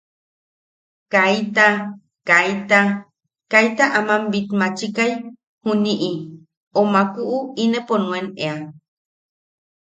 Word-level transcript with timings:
Kaita, 1.13 1.67
kaita, 2.29 2.81
kaita 3.51 3.85
aman 3.99 4.21
bitmachikai, 4.31 5.13
juniʼi, 5.63 6.11
o 6.79 6.81
maku 6.93 7.21
o 7.35 7.37
inepo 7.63 7.93
nuen 8.03 8.27
ea. 8.45 8.55